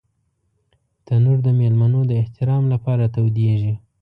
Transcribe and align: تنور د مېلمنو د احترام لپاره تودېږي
تنور 1.05 1.37
د 1.43 1.47
مېلمنو 1.59 2.01
د 2.05 2.11
احترام 2.21 2.63
لپاره 2.73 3.05
تودېږي 3.15 3.73